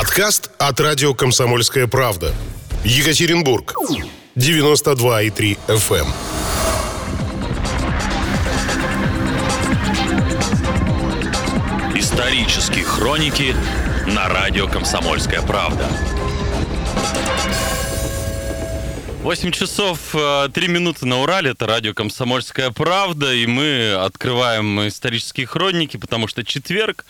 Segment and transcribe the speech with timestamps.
[0.00, 2.32] Подкаст от радио «Комсомольская правда».
[2.84, 3.74] Екатеринбург.
[4.34, 6.06] 92,3 FM.
[11.94, 13.54] Исторические хроники
[14.06, 15.86] на радио «Комсомольская правда».
[19.22, 25.98] 8 часов 3 минуты на Урале, это радио «Комсомольская правда», и мы открываем исторические хроники,
[25.98, 27.04] потому что четверг,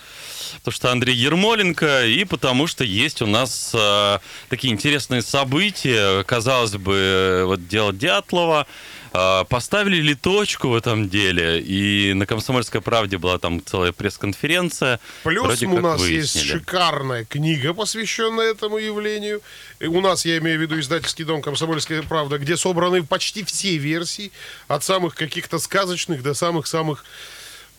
[0.59, 6.73] потому что Андрей Ермоленко, и потому что есть у нас э, такие интересные события, казалось
[6.73, 8.67] бы, вот дело Дятлова,
[9.12, 11.60] поставили ли точку в этом деле?
[11.60, 15.00] И на «Комсомольской правде» была там целая пресс-конференция.
[15.24, 16.45] Плюс Вроде у нас выяснили.
[16.45, 19.41] есть шикарная книга, посвященная этому явлению.
[19.80, 23.77] И у нас, я имею в виду, издательский дом «Комсомольская правда», где собраны почти все
[23.77, 24.33] версии,
[24.69, 27.05] от самых каких-то сказочных до самых-самых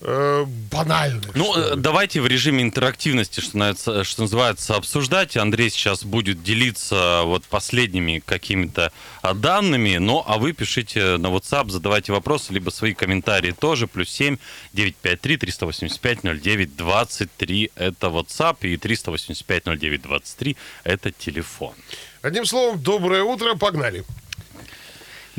[0.02, 1.36] э, банальных.
[1.36, 5.38] Ну, э, давайте в режиме интерактивности, что, называется, что называется, обсуждать.
[5.38, 8.92] Андрей сейчас будет делиться вот последними какими-то
[9.36, 14.38] данными, ну, а вы пишите на WhatsApp, задавайте вопросы, либо свои комментарии тоже, плюс 7
[14.74, 21.74] 953 385 09 23 это WhatsApp, и 385 09 23 это телефон.
[22.22, 24.04] Одним словом, доброе утро, погнали.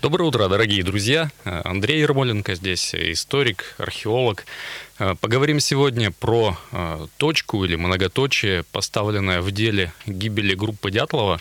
[0.02, 1.30] Доброе утро, дорогие друзья.
[1.44, 4.46] Андрей Ермоленко здесь, историк, археолог.
[5.20, 11.40] Поговорим сегодня про э, точку или многоточие, поставленное в деле гибели группы Дятлова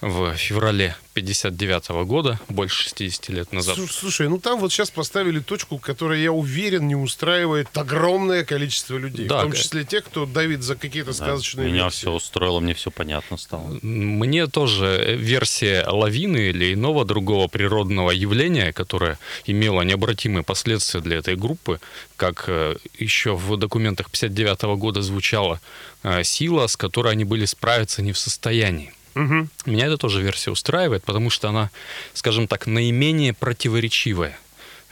[0.00, 3.76] в феврале 59 -го года, больше 60 лет назад.
[3.90, 9.26] Слушай, ну там вот сейчас поставили точку, которая, я уверен, не устраивает огромное количество людей.
[9.26, 11.98] Да, в том числе тех, кто давит за какие-то сказочные да, Меня версии.
[11.98, 13.78] все устроило, мне все понятно стало.
[13.82, 21.34] Мне тоже версия лавины или иного другого природного явления, которое имело необратимые последствия для этой
[21.34, 21.80] группы,
[22.16, 25.60] как э, еще в документах 59 -го года звучала
[26.04, 28.92] э, сила, с которой они были справиться не в состоянии.
[29.18, 29.48] Угу.
[29.66, 31.70] Меня эта тоже версия устраивает, потому что она,
[32.14, 34.38] скажем так, наименее противоречивая.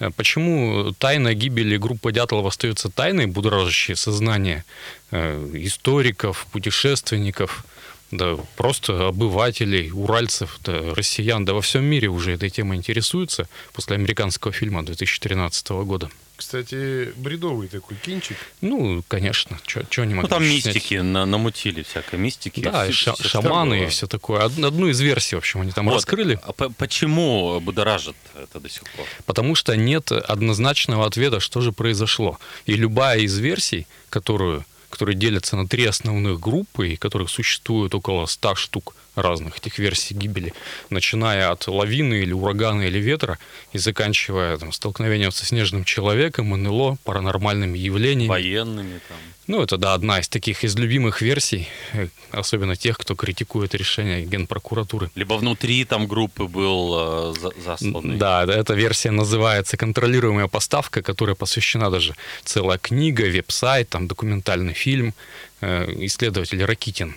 [0.01, 4.65] Э, почему тайна гибели группы Дятлова остается тайной, будоражащее сознание
[5.13, 7.65] э, историков, путешественников,
[8.11, 13.97] да просто обывателей, уральцев, да, россиян, да во всем мире уже этой темой интересуются после
[13.97, 16.11] американского фильма 2013 года?
[16.37, 18.37] Кстати, бредовый такой кинчик.
[18.61, 22.61] Ну, конечно, что не могли Ну, там мистики на, намутили, всякой мистики.
[22.61, 24.45] Да, все, и ша- все шаманы и все такое.
[24.45, 25.95] Одну из версий, в общем, они там вот.
[25.95, 26.39] раскрыли.
[26.43, 29.07] А почему будоражит это до сих пор?
[29.25, 32.39] Потому что нет однозначного ответа, что же произошло.
[32.67, 38.27] И любая из версий, которую, которые делятся на три основных группы, и которых существует около
[38.27, 40.53] ста штук, разных этих версий гибели,
[40.91, 43.39] начиная от лавины или урагана или ветра
[43.73, 48.29] и заканчивая там, столкновением со снежным человеком, НЛО, паранормальными явлениями.
[48.29, 49.17] Военными там.
[49.47, 54.25] Ну, это, да, одна из таких из любимых версий, э, особенно тех, кто критикует решение
[54.25, 55.11] Генпрокуратуры.
[55.15, 58.17] Либо внутри там группы был э, засланный.
[58.17, 65.15] Да, эта версия называется «Контролируемая поставка», которая посвящена даже целая книга, веб-сайт, там документальный фильм.
[65.61, 67.15] Э, исследователь Ракитин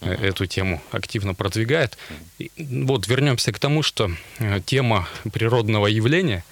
[0.00, 0.28] uh-huh.
[0.28, 1.96] эту тему активно продвигает.
[2.38, 6.44] И вот вернемся к тому, что э, тема природного явления,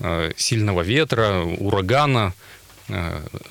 [0.00, 2.51] э, сильного ветра, урагана, Э,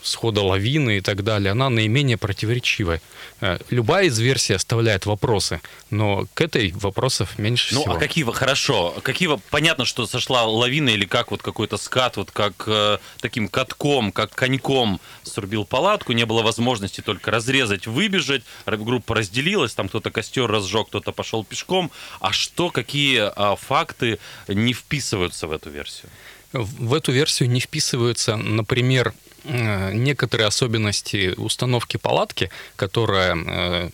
[0.01, 3.01] схода лавины и так далее, она наименее противоречивая.
[3.39, 7.93] Э, любая из версий оставляет вопросы, но к этой вопросов меньше ну, всего.
[7.93, 12.17] Ну, а какие вы, хорошо, какие понятно, что сошла лавина или как вот какой-то скат,
[12.17, 18.43] вот как э, таким катком, как коньком срубил палатку, не было возможности только разрезать, выбежать,
[18.65, 21.91] группа разделилась, там кто-то костер разжег, кто-то пошел пешком.
[22.19, 26.09] А что, какие а, факты не вписываются в эту версию?
[26.53, 29.13] В эту версию не вписываются, например,
[29.43, 33.89] Э, некоторые особенности установки палатки, которая э,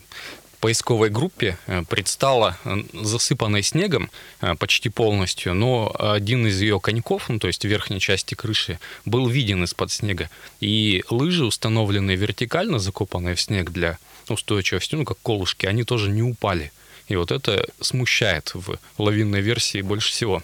[0.60, 2.58] поисковой группе э, предстала
[2.92, 4.10] засыпанной снегом
[4.58, 9.64] почти полностью, но один из ее коньков, ну, то есть верхней части крыши, был виден
[9.64, 10.28] из-под снега.
[10.60, 13.98] И лыжи, установленные вертикально, закопанные в снег для
[14.28, 16.72] устойчивости, ну, как колышки, они тоже не упали.
[17.06, 20.42] И вот это смущает в лавинной версии больше всего.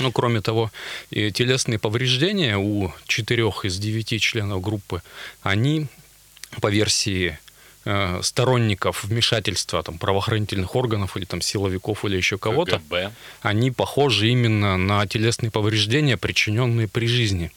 [0.00, 0.72] Ну, кроме того,
[1.10, 5.02] и телесные повреждения у четырех из девяти членов группы,
[5.42, 5.86] они,
[6.60, 7.38] по версии
[7.84, 12.82] э, сторонников вмешательства там, правоохранительных органов или там, силовиков или еще кого-то,
[13.40, 17.52] они похожи именно на телесные повреждения, причиненные при жизни.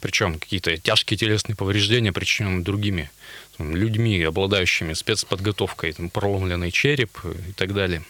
[0.00, 3.10] Причем какие-то тяжкие телесные повреждения, причиненные другими
[3.56, 8.02] там, людьми, обладающими спецподготовкой, там, проломленный череп и так далее.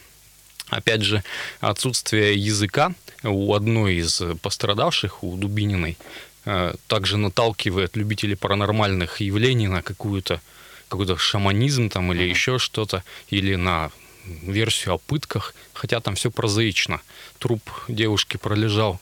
[0.71, 1.21] Опять же,
[1.59, 5.97] отсутствие языка у одной из пострадавших, у Дубининой,
[6.45, 10.41] э, также наталкивает любителей паранормальных явлений на какую-то
[10.87, 13.91] какой-то шаманизм там или еще что-то, или на
[14.25, 17.01] версию о пытках, хотя там все прозаично.
[17.39, 18.99] Труп девушки пролежал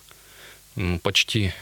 [1.01, 1.53] почти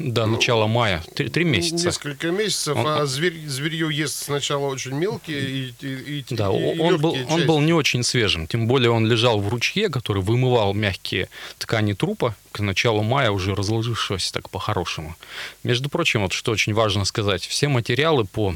[0.00, 1.02] до ну, начала мая.
[1.14, 1.86] Три, три месяца.
[1.86, 6.98] Несколько месяцев, он, а зверь, зверье ест сначала очень мелкие и, и, Да, и он,
[6.98, 7.30] был, части.
[7.30, 8.46] он был не очень свежим.
[8.46, 13.54] Тем более он лежал в ручье, который вымывал мягкие ткани трупа к началу мая, уже
[13.54, 15.16] разложившегося так по-хорошему.
[15.64, 18.54] Между прочим, вот что очень важно сказать, все материалы по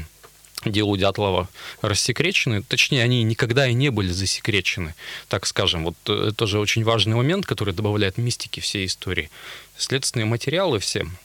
[0.65, 1.47] делу Дятлова
[1.83, 4.95] рассекречены, точнее, они никогда и не были засекречены,
[5.27, 5.83] так скажем.
[5.83, 9.29] Вот это тоже очень важный момент, который добавляет мистики всей истории.
[9.77, 11.24] Следственные материалы все Э,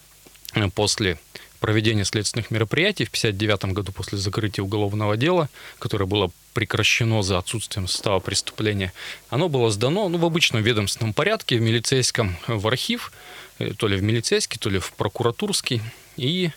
[0.74, 1.18] после
[1.60, 5.48] проведения следственных мероприятий в 1959 году после закрытия уголовного дела,
[5.78, 8.92] которое было прекращено за отсутствием состава преступления,
[9.28, 13.12] оно было сдано ну, в обычном ведомственном порядке, в милицейском, в архив,
[13.58, 15.82] э, то ли в милицейский, то ли в прокуратурский.
[16.16, 16.50] И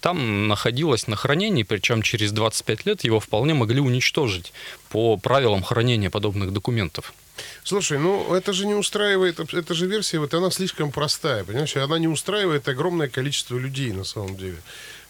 [0.00, 4.52] там находилось на хранении, причем через 25 лет его вполне могли уничтожить
[4.90, 7.14] по правилам хранения подобных документов.
[7.64, 11.98] Слушай, ну это же не устраивает, эта же версия, вот она слишком простая, понимаешь, она
[11.98, 14.58] не устраивает огромное количество людей на самом деле.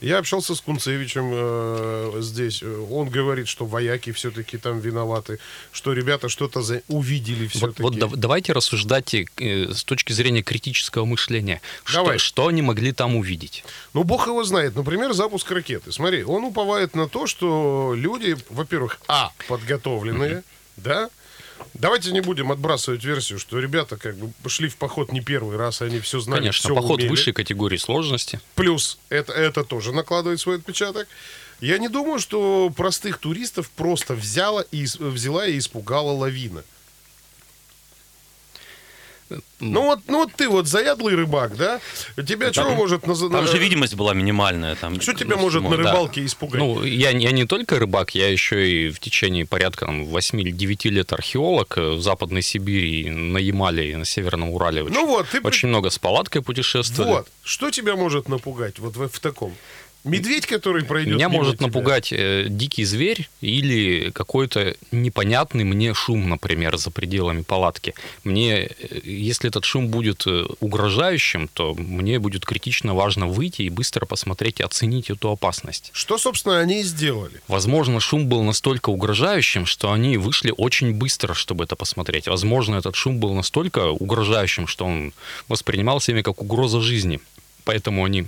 [0.00, 2.62] Я общался с Кунцевичем э, здесь.
[2.62, 5.40] Он говорит, что вояки все-таки там виноваты,
[5.72, 6.82] что ребята что-то за...
[6.86, 7.82] увидели все-таки.
[7.82, 9.26] Вот, вот давайте рассуждать э,
[9.72, 11.60] с точки зрения критического мышления.
[11.92, 12.18] Давай.
[12.18, 13.64] Что, что они могли там увидеть?
[13.92, 14.76] Ну, бог его знает.
[14.76, 15.90] Например, запуск ракеты.
[15.90, 20.44] Смотри, он уповает на то, что люди, во-первых, а, подготовленные, mm-hmm.
[20.76, 21.10] да,
[21.74, 25.80] Давайте не будем отбрасывать версию, что ребята как бы шли в поход не первый раз,
[25.80, 27.08] они все знали, Конечно, все поход умели.
[27.08, 28.40] высшей категории сложности.
[28.56, 31.06] Плюс это, это тоже накладывает свой отпечаток.
[31.60, 36.62] Я не думаю, что простых туристов просто взяла и, взяла и испугала лавина.
[39.60, 41.80] Ну вот, ну вот ты вот заядлый рыбак, да?
[42.16, 43.06] Тебя там, чего может...
[43.06, 43.14] На...
[43.14, 44.76] Там же видимость была минимальная.
[44.76, 46.26] Там, что тебя может на рыбалке да.
[46.26, 46.60] испугать?
[46.60, 50.50] Ну, я, я не только рыбак, я еще и в течение порядка там, 8 или
[50.50, 54.84] 9 лет археолог в Западной Сибири, на Ямале и на Северном Урале.
[54.84, 55.40] Очень, ну вот, ты...
[55.40, 57.10] очень много с палаткой путешествовали.
[57.10, 59.54] Вот, что тебя может напугать вот в, в таком?
[60.04, 61.16] Медведь, который пройдет.
[61.16, 61.66] Меня может тебя.
[61.66, 67.94] напугать э, дикий зверь или какой-то непонятный мне шум, например, за пределами палатки.
[68.22, 73.70] Мне, э, если этот шум будет э, угрожающим, то мне будет критично важно выйти и
[73.70, 75.90] быстро посмотреть и оценить эту опасность.
[75.92, 77.42] Что, собственно, они и сделали?
[77.48, 82.28] Возможно, шум был настолько угрожающим, что они вышли очень быстро, чтобы это посмотреть.
[82.28, 85.12] Возможно, этот шум был настолько угрожающим, что он
[85.48, 87.20] воспринимался ими как угроза жизни.
[87.64, 88.26] Поэтому они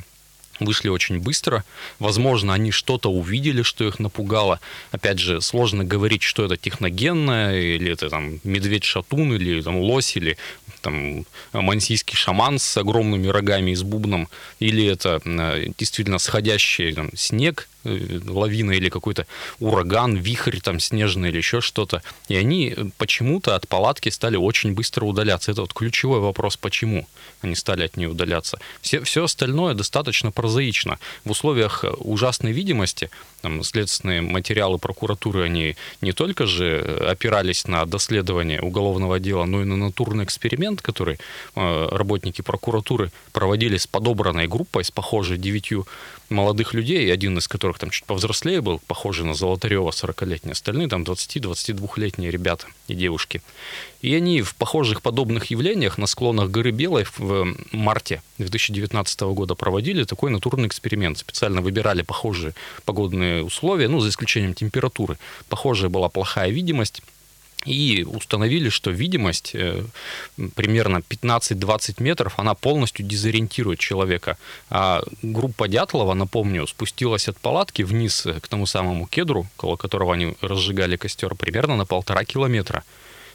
[0.61, 1.65] вышли очень быстро.
[1.99, 4.61] Возможно, они что-то увидели, что их напугало.
[4.91, 10.37] Опять же, сложно говорить, что это техногенное, или это там медведь-шатун, или там лось, или
[10.81, 14.29] там мансийский шаман с огромными рогами и с бубном,
[14.59, 19.27] или это э, действительно сходящий там, снег, лавина или какой-то
[19.59, 22.03] ураган, вихрь там снежный или еще что-то.
[22.29, 25.53] И они почему-то от палатки стали очень быстро удаляться.
[25.53, 27.07] Это вот ключевой вопрос, почему
[27.43, 28.59] они стали от нее удаляться.
[28.83, 30.99] Все, все остальное достаточно прозаично.
[31.25, 33.11] В условиях ужасной видимости
[33.43, 39.65] там, следственные материалы прокуратуры, они не только же опирались на доследование уголовного дела, но и
[39.65, 41.19] на натурный эксперимент, который
[41.55, 45.87] э, работники прокуратуры проводили с подобранной группой, с похожей девятью
[46.31, 51.03] молодых людей, один из которых там чуть повзрослее был, похожий на Золотарева, 40-летний, остальные там
[51.03, 53.43] 20-22-летние ребята и девушки.
[54.01, 60.05] И они в похожих подобных явлениях на склонах горы Белой в марте 2019 года проводили
[60.05, 61.19] такой натурный эксперимент.
[61.19, 62.55] Специально выбирали похожие
[62.85, 65.19] погодные условия, ну, за исключением температуры.
[65.49, 67.03] Похожая была плохая видимость,
[67.67, 69.85] и установили, что видимость э,
[70.55, 74.39] примерно 15-20 метров, она полностью дезориентирует человека.
[74.71, 80.35] А группа Дятлова, напомню, спустилась от палатки вниз к тому самому кедру, около которого они
[80.41, 82.83] разжигали костер, примерно на полтора километра.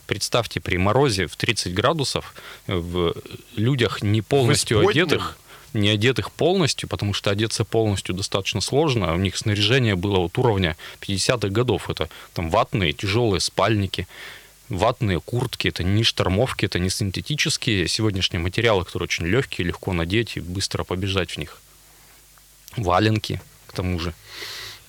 [0.07, 2.33] Представьте, при морозе в 30 градусов
[2.67, 3.13] в
[3.55, 5.37] людях не полностью одетых,
[5.75, 9.13] не одетых полностью, потому что одеться полностью достаточно сложно.
[9.13, 11.89] У них снаряжение было вот уровня 50-х годов.
[11.89, 14.07] Это там ватные, тяжелые спальники,
[14.69, 15.67] ватные куртки.
[15.67, 20.83] Это не штормовки, это не синтетические сегодняшние материалы, которые очень легкие, легко надеть и быстро
[20.83, 21.61] побежать в них.
[22.77, 24.13] Валенки, к тому же.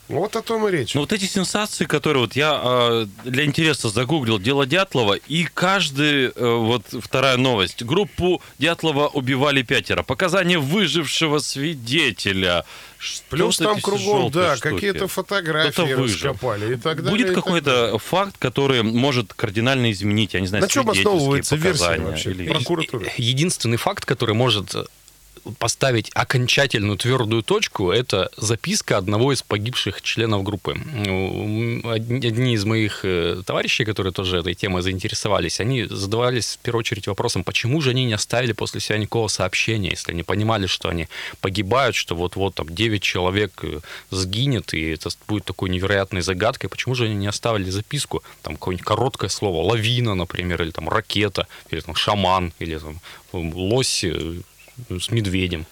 [0.08, 0.94] Вот о том и речь.
[0.94, 6.26] Ну вот эти сенсации, которые вот я э, для интереса загуглил, дело Дятлова, и каждый,
[6.26, 12.64] э, вот вторая новость, группу Дятлова убивали пятеро, показания выжившего свидетеля.
[13.28, 17.10] Плюс там кругом, да, какие-то фотографии раскопали и так далее.
[17.10, 22.30] Будет какой-то факт, который может кардинально изменить, я не знаю, На чем основывается версия вообще
[22.30, 22.48] или...
[22.48, 23.10] прокуратуры?
[23.16, 24.74] Единственный факт, который может
[25.58, 30.72] поставить окончательную твердую точку, это записка одного из погибших членов группы.
[30.72, 37.06] Одни из моих э, товарищей, которые тоже этой темой заинтересовались, они задавались в первую очередь
[37.06, 41.08] вопросом, почему же они не оставили после себя никакого сообщения, если они понимали, что они
[41.40, 46.94] погибают, что вот-вот там 9 человек э, сгинет, и это будет такой невероятной загадкой, почему
[46.94, 51.80] же они не оставили записку, там какое-нибудь короткое слово, лавина, например, или там ракета, или
[51.80, 53.00] там шаман, или там
[53.32, 54.40] лось э,
[54.88, 55.66] с медведем.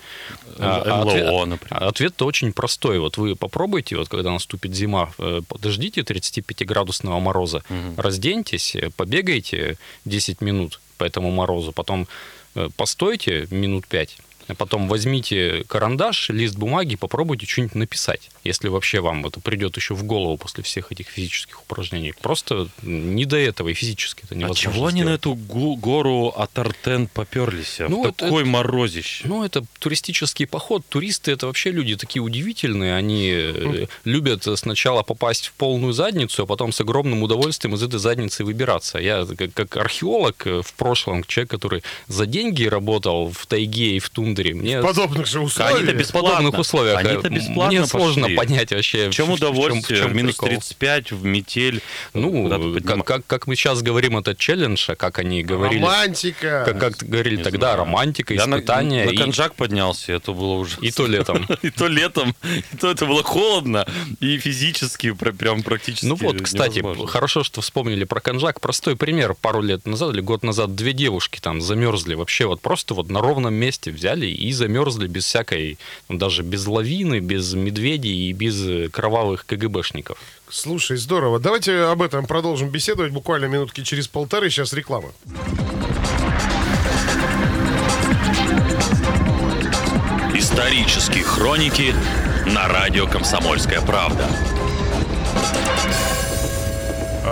[0.58, 1.84] А, а ответ, например.
[1.84, 2.98] Ответ-то очень простой.
[2.98, 8.00] Вот вы попробуйте, вот когда наступит зима, э, подождите 35-градусного мороза, угу.
[8.00, 12.06] разденьтесь, побегайте 10 минут по этому морозу, потом
[12.54, 19.00] э, постойте минут 5, а потом возьмите карандаш, лист бумаги, попробуйте что-нибудь написать, если вообще
[19.00, 22.12] вам это придет еще в голову после всех этих физических упражнений.
[22.20, 24.70] Просто не до этого, и физически это невозможно.
[24.70, 27.80] А чего они на эту гору Атартен поперлись?
[27.80, 29.26] А ну, такой это, морозище.
[29.26, 30.84] Ну, это туристический поход.
[30.88, 32.96] Туристы это вообще люди такие удивительные.
[32.96, 33.88] Они mm.
[34.04, 38.98] любят сначала попасть в полную задницу, а потом с огромным удовольствием из этой задницы выбираться.
[38.98, 44.10] Я как археолог э, в прошлом, человек, который за деньги работал в тайге и в
[44.10, 44.54] тунде, тундре.
[44.54, 44.80] Мне...
[44.80, 45.78] В подобных же условиях.
[45.78, 46.30] Они-то бесплатно.
[46.30, 46.98] В подобных условиях.
[46.98, 48.36] Они-то бесплатно Мне сложно пошли.
[48.36, 49.10] понять вообще.
[49.10, 49.82] В чем удовольствие?
[49.82, 50.48] В чем, в чем минус прикол?
[50.48, 51.82] 35, в метель.
[52.12, 55.80] Ну, как, как, как мы сейчас говорим, это челлендж, а как они говорили...
[55.80, 56.64] Романтика.
[56.66, 57.78] Как, как говорили Не тогда, знаю.
[57.78, 59.00] романтика, испытания.
[59.00, 60.76] Я на, на конжак поднялся, это было уже...
[60.80, 61.46] И то летом.
[61.62, 62.34] И то летом.
[62.72, 63.86] И то это было холодно,
[64.20, 68.60] и физически прям практически Ну вот, кстати, хорошо, что вспомнили про конжак.
[68.60, 69.34] Простой пример.
[69.34, 73.20] Пару лет назад или год назад две девушки там замерзли вообще вот просто вот на
[73.20, 75.78] ровном месте взяли взяли и замерзли без всякой,
[76.08, 80.18] ну, даже без лавины, без медведей и без кровавых КГБшников.
[80.48, 81.38] Слушай, здорово.
[81.38, 84.50] Давайте об этом продолжим беседовать буквально минутки через полторы.
[84.50, 85.08] Сейчас реклама.
[90.34, 91.94] Исторические хроники
[92.46, 94.28] на радио «Комсомольская правда».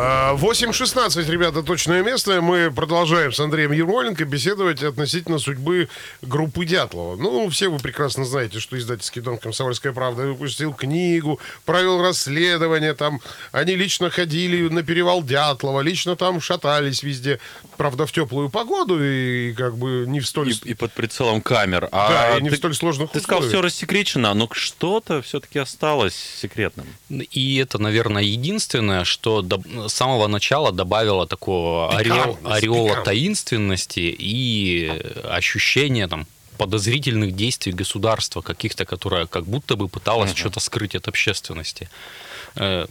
[0.02, 2.40] 8.16, ребята, точное место.
[2.40, 5.88] Мы продолжаем с Андреем Ермоленко беседовать относительно судьбы
[6.22, 7.14] группы Дятлова.
[7.14, 12.94] Ну, все вы прекрасно знаете, что издательский дом «Комсомольская правда» выпустил книгу, провел расследование.
[12.94, 13.20] Там
[13.52, 17.38] они лично ходили на перевал Дятлова, лично там шатались везде.
[17.76, 20.50] Правда, в теплую погоду и как бы не в столь...
[20.50, 21.88] И, и под прицелом камер.
[21.92, 23.44] А да, и не ты, в столь сложных Ты условиях.
[23.44, 26.86] сказал, все рассекречено, но что-то все-таки осталось секретным.
[27.08, 29.42] И это, наверное, единственное, что
[29.92, 34.88] с самого начала добавила такого ореол, ореола таинственности и
[35.24, 40.38] ощущения там подозрительных действий государства каких-то, которое как будто бы пыталось uh-huh.
[40.38, 41.90] что-то скрыть от общественности.
[42.56, 42.86] Э,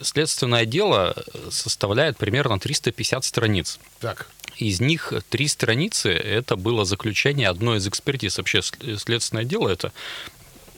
[0.00, 1.16] следственное дело
[1.50, 3.80] составляет примерно 350 страниц.
[3.98, 4.28] Так.
[4.56, 8.38] Из них три страницы– это было заключение одной из экспертиз.
[8.38, 8.60] Вообще
[8.98, 9.92] следственное дело– это,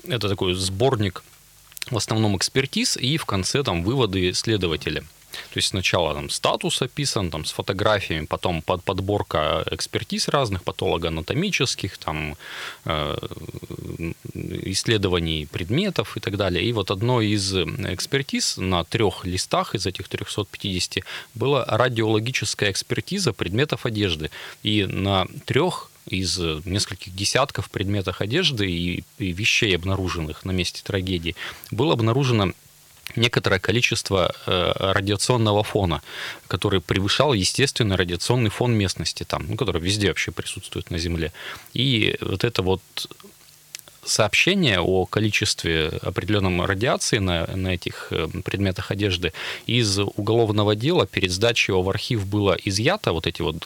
[0.08, 1.22] это такой сборник
[1.90, 5.04] в основном экспертиз и в конце там выводы следователя–
[5.52, 11.98] то есть сначала там статус описан, там с фотографиями, потом под, подборка экспертиз разных, патологоанатомических,
[11.98, 12.36] там
[12.84, 13.16] э,
[14.34, 16.64] исследований предметов и так далее.
[16.64, 23.86] И вот одной из экспертиз на трех листах из этих 350 была радиологическая экспертиза предметов
[23.86, 24.30] одежды.
[24.62, 31.34] И на трех из нескольких десятков предметов одежды и, и вещей, обнаруженных на месте трагедии,
[31.70, 32.52] было обнаружено
[33.16, 36.02] некоторое количество э, радиационного фона,
[36.48, 41.32] который превышал естественный радиационный фон местности, там, ну, который везде вообще присутствует на Земле.
[41.74, 42.80] И вот это вот
[44.06, 49.32] сообщение о количестве определенном радиации на, на этих э, предметах одежды
[49.66, 53.56] из уголовного дела перед сдачей его в архив было изъято вот эти вот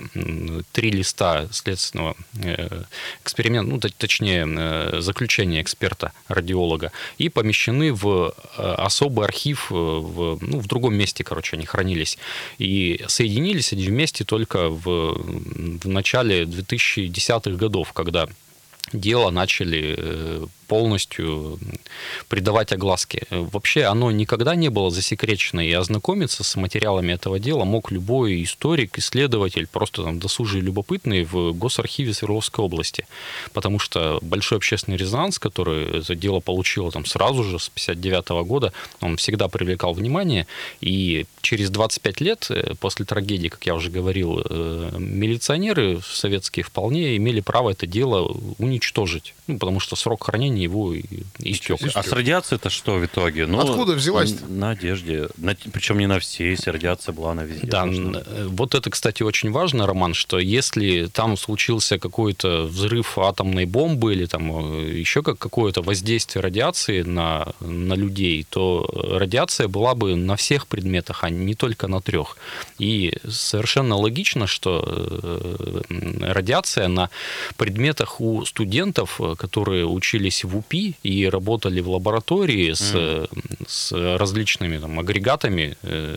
[0.72, 2.82] три листа следственного э,
[3.22, 10.94] эксперимента, ну, точнее, э, заключения эксперта-радиолога, и помещены в особый архив в, ну, в другом
[10.94, 12.18] месте, короче, они хранились.
[12.58, 18.28] И соединились они вместе только в, в начале 2010-х годов, когда
[18.92, 21.58] дело начали э, полностью
[22.28, 23.26] придавать огласке.
[23.30, 28.96] Вообще оно никогда не было засекречено, и ознакомиться с материалами этого дела мог любой историк,
[28.96, 33.08] исследователь, просто там досужий любопытный в Госархиве Свердловской области.
[33.52, 38.72] Потому что большой общественный резонанс, который это дело получило там сразу же, с 59 года,
[39.00, 40.46] он всегда привлекал внимание,
[40.80, 47.16] и через 25 лет э, после трагедии, как я уже говорил, э, милиционеры советские вполне
[47.16, 50.94] имели право это дело уничтожить, ну, потому что срок хранения времени его
[51.38, 51.78] истек.
[51.94, 53.46] А с радиацией это что в итоге?
[53.46, 54.40] Ну, Откуда взялась?
[54.40, 55.28] На, на одежде.
[55.36, 57.66] На, причем не на все, если радиация была на везде.
[57.66, 58.22] Да, нужно.
[58.48, 64.26] вот это, кстати, очень важно, Роман, что если там случился какой-то взрыв атомной бомбы или
[64.26, 70.36] там э, еще как какое-то воздействие радиации на, на людей, то радиация была бы на
[70.36, 72.36] всех предметах, а не только на трех.
[72.78, 75.80] И совершенно логично, что э,
[76.20, 77.10] радиация на
[77.56, 83.28] предметах у студентов, которые учились в УПИ и работали в лаборатории с, mm.
[83.66, 86.16] с различными там, агрегатами, э,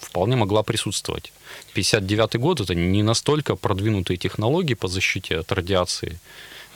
[0.00, 1.32] вполне могла присутствовать.
[1.74, 6.18] 59 год это не настолько продвинутые технологии по защите от радиации.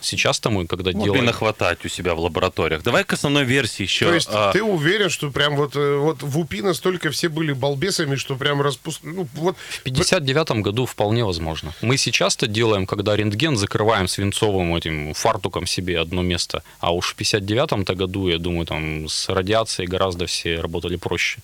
[0.01, 1.25] Сейчас-то мы, когда Могли делаем...
[1.25, 2.83] нахватать у себя в лабораториях.
[2.83, 4.05] Давай к основной версии еще.
[4.05, 4.51] То есть а...
[4.51, 8.61] ты уверен, что прям вот, э, вот в УПИ настолько все были балбесами, что прям
[8.61, 9.01] распуск...
[9.03, 9.57] Ну, вот...
[9.69, 11.73] В 59 году вполне возможно.
[11.81, 17.17] Мы сейчас-то делаем, когда рентген закрываем свинцовым этим фартуком себе одно место, а уж в
[17.19, 21.39] 59-то году, я думаю, там с радиацией гораздо все работали проще.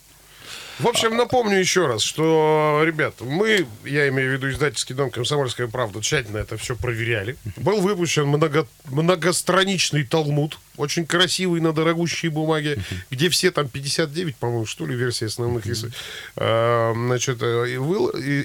[0.79, 5.67] В общем, напомню еще раз, что, ребят, мы, я имею в виду издательский дом «Комсомольская
[5.67, 7.37] правда», тщательно это все проверяли.
[7.57, 12.79] Был выпущен много, многостраничный талмуд, очень красивый на дорогущей бумаге,
[13.11, 17.75] где все там 59, по-моему, что ли, версии основных, э, значит, э,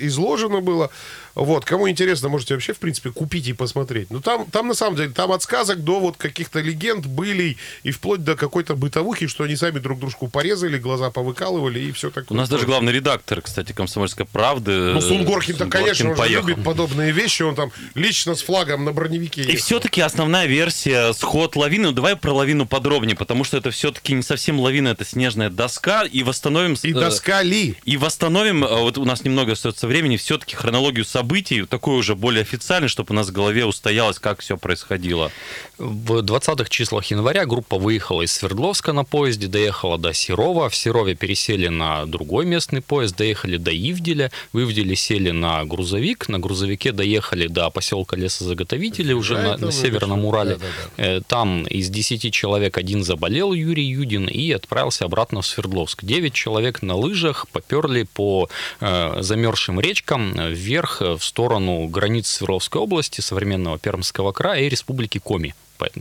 [0.02, 0.90] изложено было.
[1.34, 4.10] Вот, кому интересно, можете вообще, в принципе, купить и посмотреть.
[4.10, 7.90] Ну, там, там на самом деле, там от сказок до вот каких-то легенд, были и
[7.92, 12.36] вплоть до какой-то бытовухи, что они сами друг дружку порезали, глаза повыкалывали и все такое.
[12.36, 14.92] У нас даже главный редактор, кстати, «Комсомольской правды».
[14.94, 19.42] Ну, Сунгоркин-то, конечно, он же любит подобные вещи, он там лично с флагом на броневике.
[19.42, 21.88] И все-таки основная версия «Сход лавины».
[21.88, 26.02] Ну, давай про лавину подробнее, потому что это все-таки не совсем лавина, это снежная доска,
[26.04, 26.74] и восстановим...
[26.82, 27.76] И доска ли?
[27.84, 32.42] И восстановим, э, вот у нас немного остается времени, все-таки хронологию событий, такой уже более
[32.42, 35.30] официальный, чтобы у нас в голове устоялось, как все происходило.
[35.78, 41.14] В 20-х числах января группа выехала из Свердловска на поезде, доехала до Серова, в Серове
[41.14, 46.92] пересели на другой местный поезд, доехали до Ивделя, в Ивделе сели на грузовик, на грузовике
[46.92, 50.56] доехали до поселка лесозаготовителей уже на, на Северном Урале.
[50.56, 51.04] Да, да, да.
[51.04, 56.04] Э, там из 10 человек один заболел, Юрий Юдин, и отправился обратно в Свердловск.
[56.04, 58.48] 9 человек на лыжах поперли по
[58.80, 65.54] э, замерзшим речкам вверх в сторону границ Свердловской области, современного Пермского края и Республики Коми.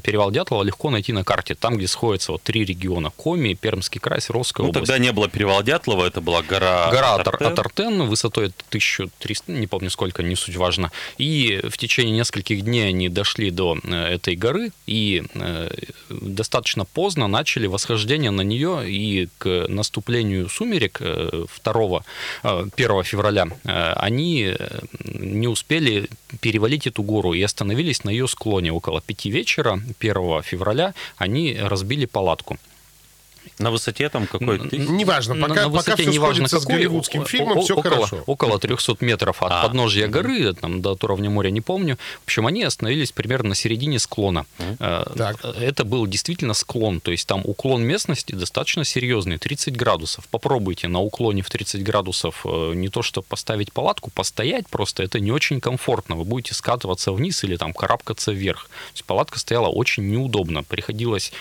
[0.03, 3.11] Перевал Дятлова легко найти на карте, там, где сходятся вот три региона.
[3.15, 4.87] Коми, Пермский край, Свердловская ну, область.
[4.87, 9.89] тогда не было перевала Дятлова, это была гора Гора Атартен, Атартен высотой 1300, не помню
[9.89, 10.91] сколько, не суть важно.
[11.17, 15.69] И в течение нескольких дней они дошли до э, этой горы и э,
[16.09, 22.03] достаточно поздно начали восхождение на нее, и к наступлению сумерек 2
[22.43, 24.55] э, 1 февраля они
[25.03, 26.09] не успели
[26.41, 31.57] перевалить эту гору и остановились на ее склоне около 5 вечера вечера 1 февраля они
[31.59, 32.57] разбили палатку.
[33.59, 34.59] На высоте там какой?
[34.71, 38.23] Неважно, пока, на, на пока все неважно какой, с голливудским фильмом, о, все около, хорошо.
[38.25, 41.97] Около 300 метров от а, подножья горы, там, до уровня моря не помню.
[42.21, 44.45] В общем, они остановились примерно на середине склона.
[44.79, 45.43] Э, так.
[45.43, 50.27] Это был действительно склон, то есть там уклон местности достаточно серьезный, 30 градусов.
[50.29, 55.19] Попробуйте на уклоне в 30 градусов э, не то что поставить палатку, постоять просто, это
[55.19, 56.15] не очень комфортно.
[56.15, 58.65] Вы будете скатываться вниз или там карабкаться вверх.
[58.65, 60.63] То есть палатка стояла очень неудобно.
[60.63, 61.31] Приходилось,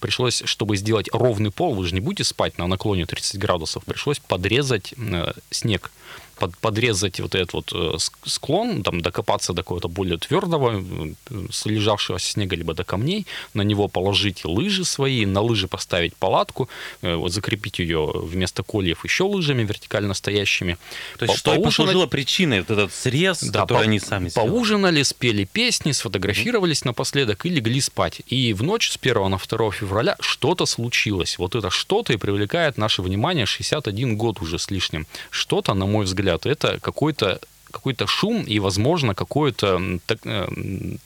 [0.00, 4.18] пришлось, чтобы сделать ровный пол, вы же не будете спать на наклоне 30 градусов, пришлось
[4.18, 5.90] подрезать э, снег
[6.34, 10.82] под, подрезать вот этот вот э, склон, там докопаться до какого-то более твердого,
[11.30, 16.68] э, слежавшего снега, либо до камней, на него положить лыжи свои, на лыжи поставить палатку,
[17.02, 20.76] э, вот закрепить ее вместо кольев еще лыжами вертикально стоящими.
[21.18, 21.76] То есть, по- что поужинать...
[21.76, 24.50] послужило причиной, вот этот срез, да, который по- они сами сделали?
[24.50, 26.86] Поужинали, спели песни, сфотографировались mm-hmm.
[26.86, 28.22] напоследок и легли спать.
[28.26, 31.38] И в ночь с 1 на 2 февраля что-то случилось.
[31.38, 35.06] Вот это что-то и привлекает наше внимание 61 год уже с лишним.
[35.30, 37.40] Что-то, на мой взгляд, взгляд, это какой-то
[37.74, 40.46] какой-то шум и, возможно, какое-то так, э,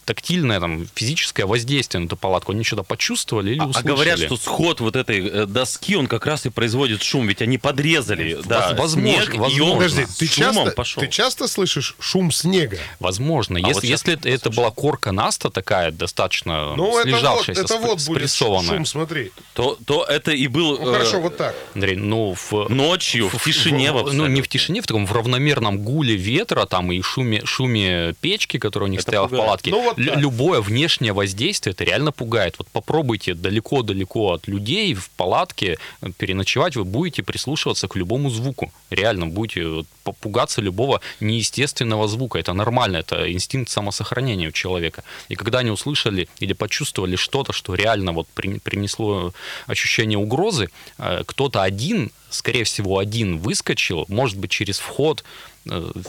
[0.04, 2.52] тактильное, там, физическое воздействие на эту палатку.
[2.52, 3.88] Они что-то почувствовали или услышали.
[3.88, 7.26] А, а говорят, что сход вот этой э, доски, он как раз и производит шум,
[7.26, 9.56] ведь они подрезали да, возможно, снег, возможно.
[9.56, 11.02] и он Подожди, ты часто, пошел.
[11.02, 12.78] ты часто слышишь шум снега?
[13.00, 13.58] Возможно.
[13.58, 18.00] А если, вот если это, это была корка Наста такая, достаточно ну, слежавшаяся, это вот,
[18.00, 19.32] это вот будет шум, смотри.
[19.54, 20.78] То, то это и был...
[20.78, 21.54] Ну, хорошо, э, вот так.
[21.74, 22.34] Андрей, ну...
[22.34, 26.16] В, Ночью, в, в тишине в, Ну, не в тишине, в таком в равномерном гуле
[26.16, 29.42] ветра ветра там и шуме, шуме печки, которая у них это стояла пугает.
[29.42, 29.70] в палатке.
[29.70, 32.54] Ну, вот любое внешнее воздействие, это реально пугает.
[32.58, 35.78] Вот попробуйте далеко-далеко от людей в палатке
[36.16, 38.72] переночевать, вы будете прислушиваться к любому звуку.
[38.90, 42.38] Реально будете попугаться любого неестественного звука.
[42.38, 45.02] Это нормально, это инстинкт самосохранения у человека.
[45.28, 48.28] И когда они услышали или почувствовали что-то, что реально вот
[48.62, 49.32] принесло
[49.66, 50.68] ощущение угрозы,
[50.98, 55.57] э, кто-то один скорее всего, один выскочил, может быть, через вход, Э,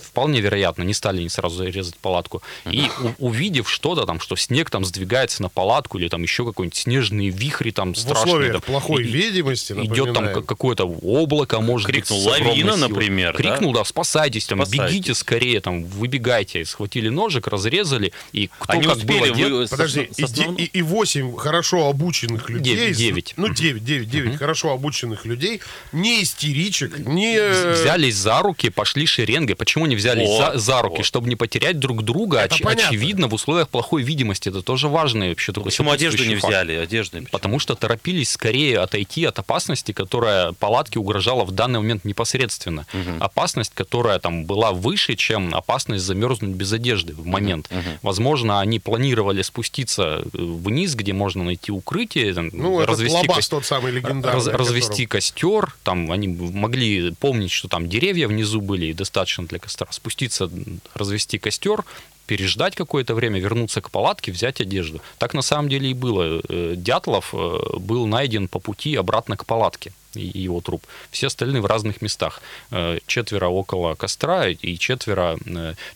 [0.01, 2.41] вполне вероятно, не стали не сразу резать палатку.
[2.69, 7.29] И увидев что-то там, что снег там сдвигается на палатку или там еще какой-нибудь снежные
[7.29, 8.53] вихри там в страшные.
[8.53, 13.33] Там, плохой и, видимости, Идет там какое-то облако, может Крикнул быть, лавина, например.
[13.33, 14.93] Крикнул, да, да спасайтесь, там, спасайтесь.
[14.95, 16.63] бегите скорее, там, выбегайте.
[16.65, 19.59] Схватили ножик, разрезали, и кто Они как успели, было...
[19.59, 19.67] Вы...
[19.67, 22.93] Подожди, со, со и, и, и 8 хорошо обученных людей...
[22.93, 23.33] 9.
[23.37, 24.37] Ну, 9, 9, 9 угу.
[24.37, 27.39] хорошо обученных людей, не истеричек, не...
[27.73, 29.53] Взялись за руки, пошли шеренгой шланги.
[29.53, 31.01] Почему не взялись за, за руки?
[31.01, 31.03] О.
[31.03, 32.41] Чтобы не потерять друг друга.
[32.41, 34.49] Оч, очевидно, в условиях плохой видимости.
[34.49, 36.53] Это тоже важный вообще такой Почему одежду не факт.
[36.53, 36.73] взяли?
[36.73, 42.85] Одежды Потому что торопились скорее отойти от опасности, которая палатке угрожала в данный момент непосредственно.
[42.93, 43.23] Угу.
[43.23, 47.69] Опасность, которая там была выше, чем опасность замерзнуть без одежды в момент.
[47.71, 47.99] Угу.
[48.01, 53.49] Возможно, они планировали спуститься э, вниз, где можно найти укрытие, ну, развести ко...
[53.49, 55.75] тот самый легендарный, раз, развести костер.
[55.83, 59.87] Там они могли помнить, что там деревья внизу были и достаточно достаточно для костра.
[59.91, 60.49] Спуститься,
[60.93, 61.85] развести костер,
[62.29, 65.01] переждать какое-то время, вернуться к палатке, взять одежду.
[65.17, 66.41] Так на самом деле и было.
[66.47, 70.81] Э, Дятлов э, был найден по пути обратно к палатке его труп.
[71.11, 72.41] Все остальные в разных местах.
[72.71, 75.37] Э, четверо около костра и четверо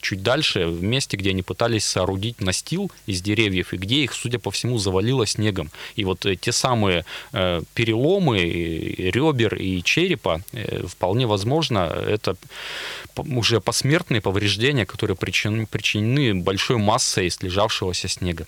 [0.02, 4.40] чуть дальше, в месте, где они пытались соорудить настил из деревьев, и где их, судя
[4.40, 5.70] по всему, завалило снегом.
[5.96, 7.06] И вот те самые
[7.74, 10.42] переломы ребер и черепа,
[10.88, 12.36] вполне возможно, это
[13.18, 18.48] уже посмертные повреждения, которые причинены большой массой слежавшегося снега.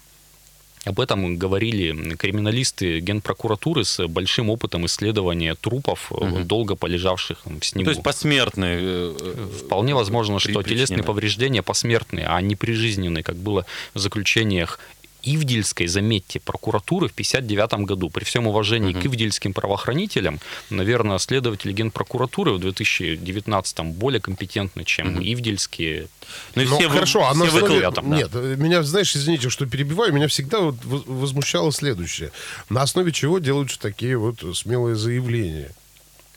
[0.85, 6.43] Об этом говорили криминалисты Генпрокуратуры с большим опытом исследования трупов, угу.
[6.43, 7.85] долго полежавших в снегу.
[7.85, 8.77] То есть посмертные?
[8.79, 14.79] Э, э, Вполне возможно, что телесные повреждения посмертные, а не прижизненные, как было в заключениях
[15.25, 18.09] Ивдельской, заметьте, прокуратуры в 1959 году.
[18.09, 19.01] При всем уважении угу.
[19.01, 25.21] к ивдельским правоохранителям, наверное, следователи Генпрокуратуры в 2019 более компетентны, чем угу.
[25.21, 26.07] ивдельские.
[26.55, 27.91] Ну, Но все хорошо, вы, а все основе...
[27.91, 28.01] да.
[28.01, 32.31] Нет, меня, знаешь, извините, что перебиваю, меня всегда вот возмущало следующее.
[32.69, 35.71] На основе чего делаются такие вот смелые заявления?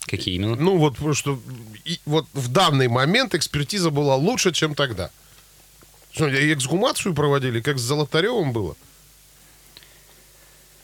[0.05, 0.55] Какие именно?
[0.55, 1.39] Ну, вот, что
[1.85, 5.11] и, вот в данный момент экспертиза была лучше, чем тогда.
[6.19, 8.75] Что, эксгумацию проводили, как с Золотаревым было?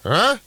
[0.05, 0.37] А?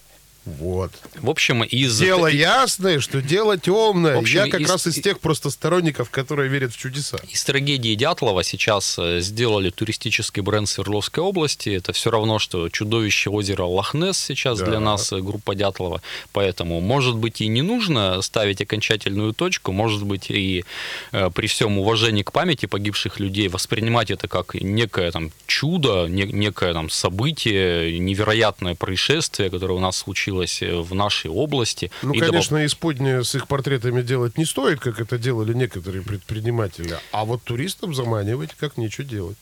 [0.58, 0.92] Вот.
[1.16, 1.98] В общем, из...
[1.98, 4.16] Дело ясное, что дело темное.
[4.16, 4.70] В общем, Я как из...
[4.70, 7.18] раз из тех просто сторонников, которые верят в чудеса.
[7.28, 11.70] Из трагедии Дятлова сейчас э, сделали туристический бренд Свердловской области.
[11.70, 14.66] Это все равно, что чудовище озера Лохнес сейчас да.
[14.66, 16.00] для нас, э, группа Дятлова.
[16.32, 20.64] Поэтому, может быть, и не нужно ставить окончательную точку, может быть, и
[21.12, 26.22] э, при всем уважении к памяти погибших людей воспринимать это как некое там чудо, не,
[26.22, 31.90] некое там событие, невероятное происшествие, которое у нас случилось случилось э, в нашей области.
[32.02, 32.70] Ну, и конечно, добав...
[32.70, 37.94] исподнее с их портретами делать не стоит, как это делали некоторые предприниматели, а вот туристам
[37.94, 39.36] заманивать как нечего делать.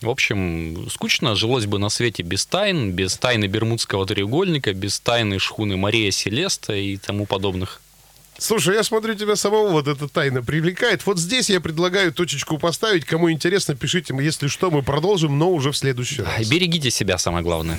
[0.00, 5.38] В общем, скучно жилось бы на свете без тайн, без тайны Бермудского треугольника, без тайны
[5.38, 7.80] шхуны Мария Селеста и тому подобных.
[8.38, 11.06] Слушай, я смотрю, тебя самого вот эта тайна привлекает.
[11.06, 13.04] Вот здесь я предлагаю точечку поставить.
[13.04, 16.48] Кому интересно, пишите, если что, мы продолжим, но уже в следующий раз.
[16.48, 17.78] Берегите себя, самое главное.